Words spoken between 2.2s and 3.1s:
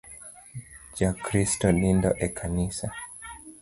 e kanisa